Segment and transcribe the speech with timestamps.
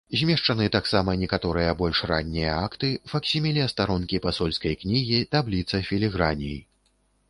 [0.19, 6.63] Змешчаны таксама некаторыя больш раннія акты, факсіміле старонкі пасольскай кнігі, табліца філіграней.